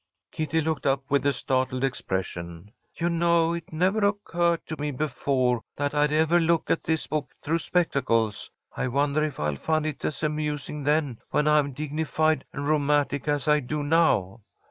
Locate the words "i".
8.75-8.87, 13.47-13.59